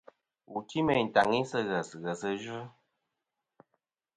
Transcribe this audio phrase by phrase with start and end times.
[0.51, 2.59] Wù ti meyn tàŋi sɨ̂ ghès, ghèsɨ yvɨ.